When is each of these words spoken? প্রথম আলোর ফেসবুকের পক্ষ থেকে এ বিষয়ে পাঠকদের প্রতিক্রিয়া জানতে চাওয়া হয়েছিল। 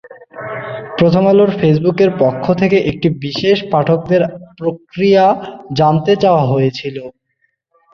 প্রথম 0.97 1.23
আলোর 1.27 1.51
ফেসবুকের 1.59 2.09
পক্ষ 2.21 2.45
থেকে 2.61 2.77
এ 2.83 2.93
বিষয়ে 3.23 3.55
পাঠকদের 3.71 4.21
প্রতিক্রিয়া 4.57 5.25
জানতে 5.79 6.11
চাওয়া 6.23 6.43
হয়েছিল। 6.45 6.97